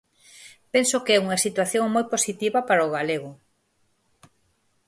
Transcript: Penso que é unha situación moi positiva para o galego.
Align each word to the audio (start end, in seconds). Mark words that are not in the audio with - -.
Penso 0.73 0.97
que 1.05 1.11
é 1.15 1.23
unha 1.25 1.41
situación 1.45 1.85
moi 1.95 2.05
positiva 2.13 2.59
para 2.67 2.87
o 2.87 2.93
galego. 2.97 3.31